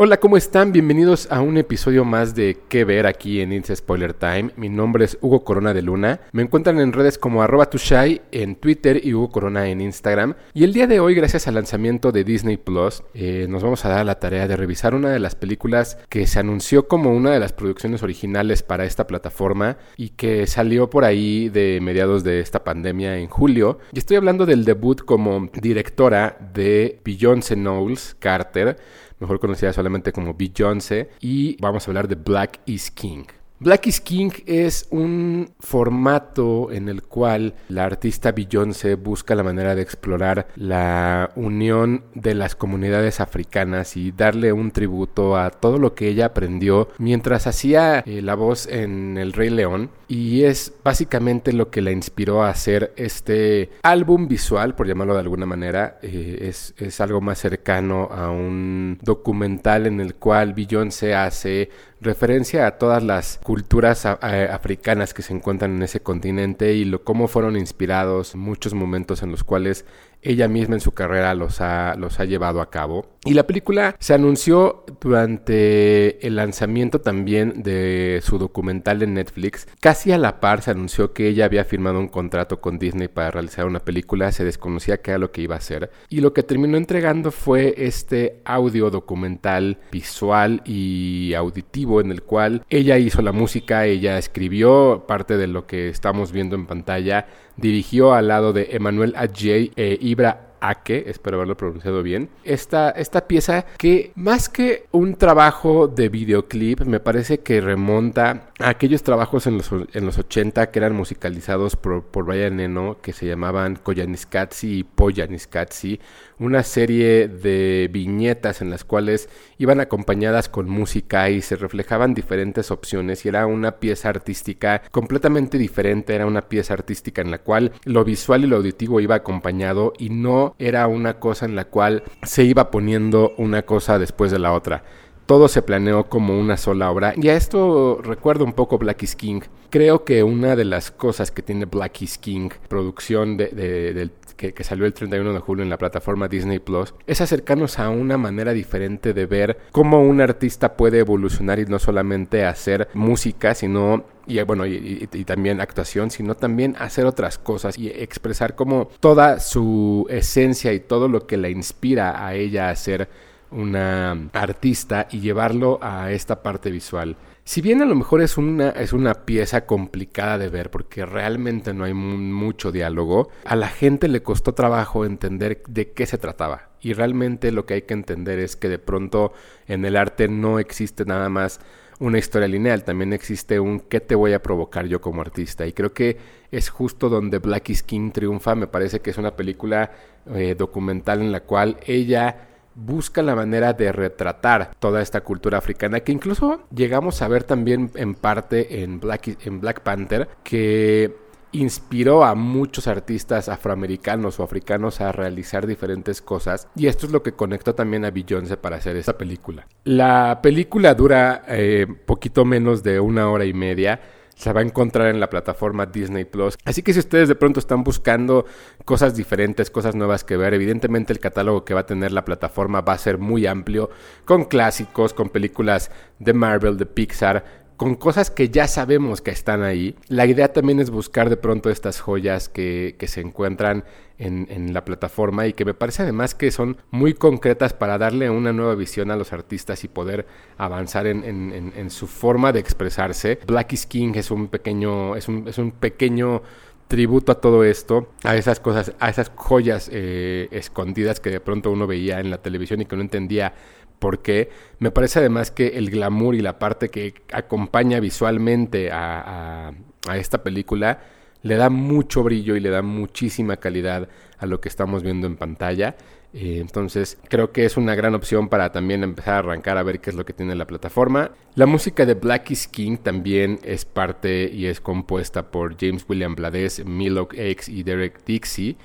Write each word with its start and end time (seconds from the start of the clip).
Hola, 0.00 0.20
¿cómo 0.20 0.36
están? 0.36 0.70
Bienvenidos 0.70 1.26
a 1.28 1.40
un 1.40 1.56
episodio 1.56 2.04
más 2.04 2.36
de 2.36 2.56
¿Qué 2.68 2.84
ver? 2.84 3.04
aquí 3.04 3.40
en 3.40 3.52
Insta 3.52 3.74
Spoiler 3.74 4.14
Time. 4.14 4.50
Mi 4.54 4.68
nombre 4.68 5.04
es 5.04 5.18
Hugo 5.20 5.42
Corona 5.42 5.74
de 5.74 5.82
Luna. 5.82 6.20
Me 6.30 6.42
encuentran 6.44 6.78
en 6.78 6.92
redes 6.92 7.18
como 7.18 7.42
arroba 7.42 7.68
tushai 7.68 8.22
en 8.30 8.54
Twitter 8.54 9.00
y 9.04 9.12
Hugo 9.12 9.32
Corona 9.32 9.66
en 9.66 9.80
Instagram. 9.80 10.36
Y 10.54 10.62
el 10.62 10.72
día 10.72 10.86
de 10.86 11.00
hoy, 11.00 11.16
gracias 11.16 11.48
al 11.48 11.56
lanzamiento 11.56 12.12
de 12.12 12.22
Disney 12.22 12.58
Plus, 12.58 13.02
eh, 13.12 13.46
nos 13.48 13.64
vamos 13.64 13.84
a 13.84 13.88
dar 13.88 14.06
la 14.06 14.20
tarea 14.20 14.46
de 14.46 14.56
revisar 14.56 14.94
una 14.94 15.10
de 15.10 15.18
las 15.18 15.34
películas 15.34 15.98
que 16.08 16.28
se 16.28 16.38
anunció 16.38 16.86
como 16.86 17.10
una 17.10 17.32
de 17.32 17.40
las 17.40 17.52
producciones 17.52 18.04
originales 18.04 18.62
para 18.62 18.84
esta 18.84 19.08
plataforma 19.08 19.78
y 19.96 20.10
que 20.10 20.46
salió 20.46 20.90
por 20.90 21.04
ahí 21.04 21.48
de 21.48 21.80
mediados 21.82 22.22
de 22.22 22.38
esta 22.38 22.62
pandemia 22.62 23.18
en 23.18 23.26
julio. 23.26 23.80
Y 23.92 23.98
estoy 23.98 24.16
hablando 24.16 24.46
del 24.46 24.64
debut 24.64 25.04
como 25.04 25.50
directora 25.60 26.38
de 26.54 27.00
Beyoncé 27.04 27.56
Knowles 27.56 28.14
Carter 28.20 28.76
mejor 29.20 29.40
conocida 29.40 29.72
solamente 29.72 30.12
como 30.12 30.34
Beyoncé, 30.34 31.10
y 31.20 31.56
vamos 31.60 31.86
a 31.86 31.90
hablar 31.90 32.08
de 32.08 32.14
Black 32.14 32.60
is 32.66 32.90
King. 32.90 33.24
Black 33.60 33.88
is 33.88 34.00
King 34.00 34.30
es 34.46 34.86
un 34.90 35.50
formato 35.58 36.70
en 36.70 36.88
el 36.88 37.02
cual 37.02 37.54
la 37.68 37.86
artista 37.86 38.30
Beyoncé 38.30 38.94
busca 38.94 39.34
la 39.34 39.42
manera 39.42 39.74
de 39.74 39.82
explorar 39.82 40.46
la 40.54 41.32
unión 41.34 42.04
de 42.14 42.36
las 42.36 42.54
comunidades 42.54 43.18
africanas 43.18 43.96
y 43.96 44.12
darle 44.12 44.52
un 44.52 44.70
tributo 44.70 45.36
a 45.36 45.50
todo 45.50 45.78
lo 45.78 45.96
que 45.96 46.06
ella 46.06 46.26
aprendió 46.26 46.88
mientras 46.98 47.48
hacía 47.48 47.98
eh, 48.06 48.22
la 48.22 48.36
voz 48.36 48.68
en 48.68 49.18
El 49.18 49.32
Rey 49.32 49.50
León. 49.50 49.90
Y 50.06 50.44
es 50.44 50.72
básicamente 50.84 51.52
lo 51.52 51.68
que 51.70 51.82
la 51.82 51.90
inspiró 51.90 52.42
a 52.42 52.50
hacer 52.50 52.94
este 52.96 53.70
álbum 53.82 54.26
visual, 54.28 54.74
por 54.74 54.86
llamarlo 54.86 55.14
de 55.14 55.20
alguna 55.20 55.44
manera, 55.44 55.98
eh, 56.00 56.38
es, 56.42 56.74
es 56.78 57.00
algo 57.00 57.20
más 57.20 57.38
cercano 57.38 58.08
a 58.10 58.30
un 58.30 58.98
documental 59.02 59.86
en 59.86 60.00
el 60.00 60.14
cual 60.14 60.54
Beyoncé 60.54 61.14
hace 61.14 61.68
referencia 62.00 62.66
a 62.66 62.78
todas 62.78 63.02
las 63.02 63.40
culturas 63.48 64.04
africanas 64.04 65.14
que 65.14 65.22
se 65.22 65.32
encuentran 65.32 65.74
en 65.74 65.82
ese 65.82 66.00
continente 66.00 66.74
y 66.74 66.84
lo, 66.84 67.02
cómo 67.02 67.28
fueron 67.28 67.56
inspirados 67.56 68.36
muchos 68.36 68.74
momentos 68.74 69.22
en 69.22 69.30
los 69.30 69.42
cuales 69.42 69.86
ella 70.22 70.48
misma 70.48 70.74
en 70.74 70.80
su 70.80 70.92
carrera 70.92 71.34
los 71.34 71.60
ha, 71.60 71.94
los 71.96 72.20
ha 72.20 72.24
llevado 72.24 72.60
a 72.60 72.70
cabo. 72.70 73.18
Y 73.24 73.34
la 73.34 73.46
película 73.46 73.96
se 73.98 74.14
anunció 74.14 74.84
durante 75.00 76.26
el 76.26 76.36
lanzamiento 76.36 77.00
también 77.00 77.62
de 77.62 78.20
su 78.22 78.38
documental 78.38 79.02
en 79.02 79.14
Netflix. 79.14 79.68
Casi 79.80 80.12
a 80.12 80.18
la 80.18 80.40
par 80.40 80.62
se 80.62 80.70
anunció 80.70 81.12
que 81.12 81.28
ella 81.28 81.44
había 81.44 81.64
firmado 81.64 81.98
un 81.98 82.08
contrato 82.08 82.60
con 82.60 82.78
Disney 82.78 83.08
para 83.08 83.30
realizar 83.30 83.66
una 83.66 83.80
película. 83.80 84.32
Se 84.32 84.44
desconocía 84.44 85.02
qué 85.02 85.10
era 85.10 85.18
lo 85.18 85.30
que 85.30 85.42
iba 85.42 85.56
a 85.56 85.58
hacer. 85.58 85.90
Y 86.08 86.20
lo 86.20 86.32
que 86.32 86.42
terminó 86.42 86.76
entregando 86.76 87.30
fue 87.30 87.74
este 87.76 88.40
audio 88.44 88.90
documental 88.90 89.78
visual 89.92 90.62
y 90.64 91.34
auditivo 91.34 92.00
en 92.00 92.10
el 92.10 92.22
cual 92.22 92.64
ella 92.70 92.98
hizo 92.98 93.20
la 93.20 93.32
música, 93.32 93.84
ella 93.84 94.16
escribió 94.16 95.04
parte 95.06 95.36
de 95.36 95.48
lo 95.48 95.66
que 95.66 95.88
estamos 95.88 96.32
viendo 96.32 96.56
en 96.56 96.66
pantalla 96.66 97.26
dirigió 97.58 98.14
al 98.14 98.28
lado 98.28 98.52
de 98.52 98.68
Emmanuel 98.72 99.12
Adjei 99.16 99.72
Ibra 100.08 100.47
Ake, 100.60 101.04
espero 101.08 101.36
haberlo 101.36 101.56
pronunciado 101.56 102.02
bien, 102.02 102.28
esta, 102.44 102.90
esta 102.90 103.26
pieza 103.26 103.66
que 103.78 104.12
más 104.14 104.48
que 104.48 104.86
un 104.92 105.14
trabajo 105.16 105.88
de 105.88 106.08
videoclip, 106.08 106.82
me 106.82 107.00
parece 107.00 107.38
que 107.38 107.60
remonta 107.60 108.50
a 108.58 108.70
aquellos 108.70 109.02
trabajos 109.02 109.46
en 109.46 109.58
los, 109.58 109.70
en 109.72 110.06
los 110.06 110.18
80 110.18 110.70
que 110.70 110.78
eran 110.78 110.94
musicalizados 110.94 111.76
por, 111.76 112.02
por 112.04 112.24
Brian 112.24 112.58
que 113.02 113.12
se 113.12 113.26
llamaban 113.26 113.76
Koyaanisqatsi 113.76 114.78
y 114.78 114.84
Poyaanisqatsi, 114.84 116.00
una 116.38 116.62
serie 116.62 117.28
de 117.28 117.88
viñetas 117.90 118.62
en 118.62 118.70
las 118.70 118.84
cuales 118.84 119.28
iban 119.58 119.80
acompañadas 119.80 120.48
con 120.48 120.68
música 120.68 121.30
y 121.30 121.42
se 121.42 121.56
reflejaban 121.56 122.14
diferentes 122.14 122.70
opciones 122.70 123.24
y 123.24 123.28
era 123.28 123.46
una 123.46 123.72
pieza 123.78 124.08
artística 124.08 124.82
completamente 124.90 125.58
diferente, 125.58 126.14
era 126.14 126.26
una 126.26 126.48
pieza 126.48 126.74
artística 126.74 127.22
en 127.22 127.30
la 127.30 127.38
cual 127.38 127.72
lo 127.84 128.04
visual 128.04 128.44
y 128.44 128.46
lo 128.46 128.56
auditivo 128.56 129.00
iba 129.00 129.16
acompañado 129.16 129.92
y 129.98 130.10
no 130.10 130.47
era 130.58 130.86
una 130.86 131.18
cosa 131.20 131.46
en 131.46 131.56
la 131.56 131.64
cual 131.64 132.02
se 132.22 132.44
iba 132.44 132.70
poniendo 132.70 133.34
una 133.36 133.62
cosa 133.62 133.98
después 133.98 134.30
de 134.30 134.38
la 134.38 134.52
otra 134.52 134.82
todo 135.28 135.46
se 135.48 135.60
planeó 135.60 136.08
como 136.08 136.40
una 136.40 136.56
sola 136.56 136.90
obra. 136.90 137.12
Y 137.14 137.28
a 137.28 137.36
esto 137.36 138.00
recuerdo 138.02 138.46
un 138.46 138.54
poco 138.54 138.78
Black 138.78 139.02
is 139.02 139.14
King. 139.14 139.42
Creo 139.68 140.02
que 140.02 140.22
una 140.22 140.56
de 140.56 140.64
las 140.64 140.90
cosas 140.90 141.30
que 141.30 141.42
tiene 141.42 141.66
Black 141.66 142.00
is 142.00 142.16
King, 142.16 142.48
producción 142.66 143.36
de, 143.36 144.10
que, 144.38 144.64
salió 144.64 144.86
el 144.86 144.94
31 144.94 145.34
de 145.34 145.38
julio 145.40 145.62
en 145.62 145.68
la 145.68 145.76
plataforma 145.76 146.28
Disney 146.28 146.60
Plus, 146.60 146.94
es 147.06 147.20
acercarnos 147.20 147.78
a 147.78 147.90
una 147.90 148.16
manera 148.16 148.54
diferente 148.54 149.12
de 149.12 149.26
ver 149.26 149.58
cómo 149.70 150.00
un 150.00 150.22
artista 150.22 150.78
puede 150.78 151.00
evolucionar 151.00 151.58
y 151.58 151.66
no 151.66 151.78
solamente 151.78 152.46
hacer 152.46 152.88
música, 152.94 153.54
sino 153.54 154.06
y 154.26 154.40
bueno, 154.42 154.66
y, 154.66 155.06
también 155.26 155.60
actuación, 155.60 156.10
sino 156.10 156.36
también 156.36 156.74
hacer 156.78 157.04
otras 157.06 157.38
cosas 157.38 157.78
y 157.78 157.88
expresar 157.88 158.54
como 158.54 158.88
toda 159.00 159.40
su 159.40 160.06
esencia 160.08 160.72
y 160.72 160.80
todo 160.80 161.08
lo 161.08 161.26
que 161.26 161.36
la 161.36 161.48
inspira 161.48 162.26
a 162.26 162.34
ella 162.34 162.70
a 162.70 162.76
ser 162.76 163.08
una 163.50 164.28
artista 164.32 165.08
y 165.10 165.20
llevarlo 165.20 165.78
a 165.82 166.12
esta 166.12 166.42
parte 166.42 166.70
visual. 166.70 167.16
Si 167.44 167.62
bien 167.62 167.80
a 167.80 167.86
lo 167.86 167.94
mejor 167.94 168.20
es 168.20 168.36
una, 168.36 168.70
es 168.70 168.92
una 168.92 169.24
pieza 169.24 169.64
complicada 169.64 170.36
de 170.36 170.50
ver 170.50 170.70
porque 170.70 171.06
realmente 171.06 171.72
no 171.72 171.84
hay 171.84 171.94
mucho 171.94 172.72
diálogo, 172.72 173.30
a 173.46 173.56
la 173.56 173.68
gente 173.68 174.08
le 174.08 174.22
costó 174.22 174.52
trabajo 174.52 175.06
entender 175.06 175.62
de 175.66 175.92
qué 175.92 176.04
se 176.04 176.18
trataba. 176.18 176.68
Y 176.82 176.92
realmente 176.92 177.50
lo 177.50 177.64
que 177.64 177.74
hay 177.74 177.82
que 177.82 177.94
entender 177.94 178.38
es 178.38 178.54
que 178.54 178.68
de 178.68 178.78
pronto 178.78 179.32
en 179.66 179.84
el 179.86 179.96
arte 179.96 180.28
no 180.28 180.58
existe 180.58 181.06
nada 181.06 181.30
más 181.30 181.60
una 182.00 182.18
historia 182.18 182.48
lineal, 182.48 182.84
también 182.84 183.12
existe 183.12 183.58
un 183.58 183.80
qué 183.80 184.00
te 184.00 184.14
voy 184.14 184.32
a 184.32 184.42
provocar 184.42 184.86
yo 184.86 185.00
como 185.00 185.20
artista. 185.20 185.66
Y 185.66 185.72
creo 185.72 185.92
que 185.92 186.16
es 186.50 186.68
justo 186.68 187.08
donde 187.08 187.38
Black 187.38 187.70
is 187.70 187.82
King 187.82 188.10
triunfa. 188.12 188.54
Me 188.54 188.66
parece 188.66 189.00
que 189.00 189.10
es 189.10 189.18
una 189.18 189.34
película 189.34 189.90
eh, 190.34 190.54
documental 190.56 191.20
en 191.20 191.32
la 191.32 191.40
cual 191.40 191.78
ella 191.86 192.48
busca 192.78 193.22
la 193.22 193.34
manera 193.34 193.72
de 193.72 193.90
retratar 193.90 194.70
toda 194.78 195.02
esta 195.02 195.22
cultura 195.22 195.58
africana 195.58 196.00
que 196.00 196.12
incluso 196.12 196.62
llegamos 196.74 197.22
a 197.22 197.28
ver 197.28 197.42
también 197.42 197.90
en 197.94 198.14
parte 198.14 198.82
en 198.82 199.00
Black, 199.00 199.44
en 199.44 199.60
Black 199.60 199.80
Panther 199.80 200.28
que 200.44 201.14
inspiró 201.52 202.24
a 202.24 202.34
muchos 202.34 202.86
artistas 202.86 203.48
afroamericanos 203.48 204.38
o 204.38 204.42
africanos 204.42 205.00
a 205.00 205.12
realizar 205.12 205.66
diferentes 205.66 206.22
cosas 206.22 206.68
y 206.76 206.86
esto 206.86 207.06
es 207.06 207.12
lo 207.12 207.22
que 207.22 207.32
conectó 207.32 207.74
también 207.74 208.04
a 208.04 208.10
Beyoncé 208.10 208.56
para 208.56 208.76
hacer 208.76 208.96
esta 208.96 209.18
película. 209.18 209.66
La 209.84 210.40
película 210.42 210.94
dura 210.94 211.44
eh, 211.48 211.86
poquito 212.06 212.44
menos 212.44 212.82
de 212.82 213.00
una 213.00 213.30
hora 213.30 213.44
y 213.44 213.54
media 213.54 214.00
se 214.38 214.52
va 214.52 214.60
a 214.60 214.64
encontrar 214.64 215.08
en 215.08 215.18
la 215.18 215.28
plataforma 215.28 215.84
Disney 215.84 216.24
Plus. 216.24 216.56
Así 216.64 216.82
que 216.82 216.92
si 216.92 217.00
ustedes 217.00 217.28
de 217.28 217.34
pronto 217.34 217.58
están 217.58 217.82
buscando 217.82 218.46
cosas 218.84 219.16
diferentes, 219.16 219.68
cosas 219.68 219.96
nuevas 219.96 220.22
que 220.22 220.36
ver, 220.36 220.54
evidentemente 220.54 221.12
el 221.12 221.18
catálogo 221.18 221.64
que 221.64 221.74
va 221.74 221.80
a 221.80 221.86
tener 221.86 222.12
la 222.12 222.24
plataforma 222.24 222.80
va 222.80 222.92
a 222.92 222.98
ser 222.98 223.18
muy 223.18 223.46
amplio, 223.46 223.90
con 224.24 224.44
clásicos, 224.44 225.12
con 225.12 225.30
películas 225.30 225.90
de 226.20 226.34
Marvel, 226.34 226.76
de 226.76 226.86
Pixar, 226.86 227.67
con 227.78 227.94
cosas 227.94 228.30
que 228.32 228.50
ya 228.50 228.66
sabemos 228.66 229.22
que 229.22 229.30
están 229.30 229.62
ahí. 229.62 229.94
La 230.08 230.26
idea 230.26 230.52
también 230.52 230.80
es 230.80 230.90
buscar 230.90 231.30
de 231.30 231.36
pronto 231.36 231.70
estas 231.70 232.00
joyas 232.00 232.48
que, 232.48 232.96
que 232.98 233.06
se 233.06 233.20
encuentran 233.20 233.84
en, 234.18 234.48
en, 234.50 234.74
la 234.74 234.84
plataforma 234.84 235.46
y 235.46 235.52
que 235.52 235.64
me 235.64 235.74
parece 235.74 236.02
además 236.02 236.34
que 236.34 236.50
son 236.50 236.78
muy 236.90 237.14
concretas 237.14 237.74
para 237.74 237.96
darle 237.96 238.30
una 238.30 238.52
nueva 238.52 238.74
visión 238.74 239.12
a 239.12 239.16
los 239.16 239.32
artistas 239.32 239.84
y 239.84 239.88
poder 239.88 240.26
avanzar 240.56 241.06
en, 241.06 241.22
en, 241.24 241.90
su 241.90 242.08
forma 242.08 242.50
de 242.52 242.58
expresarse. 242.58 243.38
Black 243.46 243.72
is 243.74 243.86
King 243.86 244.14
es 244.16 244.32
un 244.32 244.48
pequeño, 244.48 245.14
es 245.14 245.28
un, 245.28 245.46
es 245.46 245.56
un 245.58 245.70
pequeño 245.70 246.42
tributo 246.88 247.30
a 247.30 247.40
todo 247.40 247.62
esto, 247.62 248.08
a 248.24 248.34
esas 248.34 248.58
cosas, 248.58 248.92
a 248.98 249.08
esas 249.08 249.30
joyas 249.36 249.88
eh, 249.92 250.48
escondidas 250.50 251.20
que 251.20 251.30
de 251.30 251.38
pronto 251.38 251.70
uno 251.70 251.86
veía 251.86 252.18
en 252.18 252.30
la 252.30 252.38
televisión 252.38 252.80
y 252.80 252.86
que 252.86 252.96
no 252.96 253.02
entendía 253.02 253.54
porque 253.98 254.50
me 254.78 254.90
parece 254.90 255.18
además 255.18 255.50
que 255.50 255.68
el 255.78 255.90
glamour 255.90 256.34
y 256.34 256.40
la 256.40 256.58
parte 256.58 256.88
que 256.88 257.14
acompaña 257.32 258.00
visualmente 258.00 258.90
a, 258.92 259.72
esta 260.14 260.42
película 260.42 261.00
le 261.42 261.56
da 261.56 261.70
mucho 261.70 262.22
brillo 262.22 262.56
y 262.56 262.60
le 262.60 262.70
da 262.70 262.82
muchísima 262.82 263.58
calidad 263.58 264.08
a 264.38 264.46
lo 264.46 264.60
que 264.60 264.68
estamos 264.68 265.02
viendo 265.02 265.26
en 265.26 265.36
pantalla. 265.36 265.96
Eh, 266.34 266.58
entonces 266.60 267.18
creo 267.28 267.52
que 267.52 267.64
es 267.64 267.76
una 267.76 267.94
gran 267.94 268.14
opción 268.14 268.48
para 268.48 268.70
también 268.70 269.02
empezar 269.02 269.34
a 269.34 269.38
arrancar 269.38 269.78
a 269.78 269.82
ver 269.82 270.00
qué 270.00 270.10
es 270.10 270.16
lo 270.16 270.24
que 270.24 270.32
tiene 270.32 270.54
la 270.54 270.66
plataforma. 270.66 271.32
La 271.54 271.66
música 271.66 272.06
de 272.06 272.14
Black 272.14 272.50
is 272.50 272.68
King 272.68 272.98
también 272.98 273.58
es 273.62 273.84
parte 273.84 274.50
y 274.52 274.66
es 274.66 274.80
compuesta 274.80 275.50
por 275.50 275.76
James 275.78 276.04
William 276.08 276.34
Blades, 276.34 276.84
Milo 276.84 277.28
X 277.32 277.68
y 277.68 277.82
Derek 277.82 278.24
Dixie, 278.24 278.76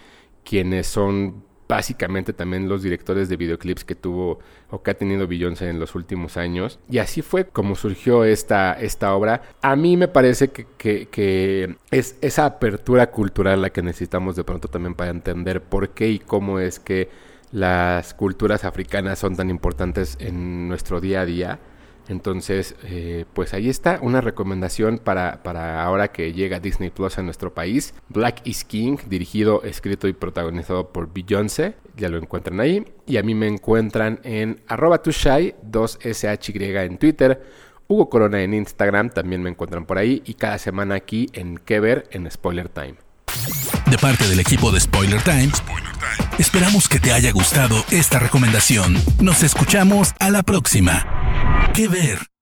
quienes 0.44 0.88
son 0.88 1.44
básicamente 1.74 2.34
también 2.34 2.70
los 2.70 2.84
directores 2.84 3.30
de 3.30 3.36
videoclips 3.36 3.84
que 3.84 3.96
tuvo 3.96 4.38
o 4.70 4.84
que 4.84 4.92
ha 4.92 4.94
tenido 4.94 5.26
Beyoncé 5.26 5.70
en 5.70 5.80
los 5.80 5.96
últimos 5.96 6.38
años. 6.38 6.78
Y 6.88 7.00
así 7.00 7.24
fue 7.24 7.46
como 7.46 7.74
surgió 7.74 8.26
esta, 8.26 8.74
esta 8.74 9.16
obra. 9.16 9.42
A 9.64 9.76
mí 9.76 9.98
me 9.98 10.08
parece 10.08 10.50
que, 10.50 10.68
que 11.08 11.76
es 11.90 12.16
esa 12.22 12.46
apertura 12.46 13.10
cultural 13.10 13.64
la 13.64 13.72
que 13.72 13.82
necesitamos 13.82 14.36
de 14.36 14.44
pronto 14.44 14.68
también 14.68 14.94
para 14.94 15.10
entender 15.10 15.64
por 15.64 15.90
qué 15.90 16.10
y 16.10 16.20
cómo 16.20 16.60
es 16.60 16.80
que 16.80 17.10
las 17.52 18.14
culturas 18.14 18.66
africanas 18.66 19.18
son 19.18 19.36
tan 19.36 19.50
importantes 19.50 20.16
en 20.20 20.68
nuestro 20.68 21.02
día 21.02 21.22
a 21.22 21.26
día 21.26 21.60
entonces, 22.08 22.76
eh, 22.84 23.26
pues 23.34 23.54
ahí 23.54 23.70
está 23.70 24.00
una 24.02 24.22
recomendación 24.22 24.98
para, 24.98 25.42
para, 25.44 25.84
ahora 25.84 26.10
que 26.10 26.34
llega 26.34 26.60
Disney 26.60 26.90
Plus 26.90 27.18
a 27.18 27.24
nuestro 27.24 27.54
país. 27.54 27.94
Black 28.10 28.42
is 28.44 28.64
King, 28.64 28.98
dirigido, 29.08 29.64
escrito 29.64 30.08
y 30.08 30.14
protagonizado 30.14 30.90
por 30.90 31.14
Beyoncé. 31.14 31.76
Ya 31.96 32.10
lo 32.10 32.18
encuentran 32.18 32.60
ahí. 32.60 32.86
Y 33.06 33.18
a 33.18 33.24
mí 33.24 33.36
me 33.36 33.48
encuentran 33.48 34.20
en 34.24 34.62
arroba 34.68 35.02
tushai, 35.02 35.56
2SHY 35.70 36.86
en 36.86 36.98
Twitter. 36.98 37.42
Hugo 37.88 38.10
Corona 38.10 38.42
en 38.42 38.54
Instagram, 38.54 39.10
también 39.10 39.42
me 39.42 39.50
encuentran 39.50 39.86
por 39.86 39.98
ahí. 39.98 40.22
Y 40.26 40.34
cada 40.34 40.58
semana 40.58 40.96
aquí 40.96 41.30
en 41.34 41.58
Que 41.58 41.80
Ver 41.80 42.08
en 42.12 42.30
Spoiler 42.30 42.70
Time. 42.70 42.96
De 43.90 43.98
parte 43.98 44.28
del 44.28 44.40
equipo 44.40 44.72
de 44.72 44.80
Spoiler 44.80 45.22
Time, 45.22 45.52
esperamos 46.40 46.88
que 46.88 47.00
te 47.00 47.12
haya 47.12 47.32
gustado 47.32 47.76
esta 47.92 48.20
recomendación. 48.20 48.96
Nos 49.22 49.44
escuchamos 49.44 50.14
a 50.20 50.30
la 50.30 50.44
próxima. 50.44 51.13
¿Qué 51.74 51.88
ver? 51.88 52.33